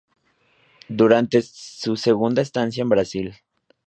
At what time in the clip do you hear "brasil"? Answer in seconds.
2.89-3.35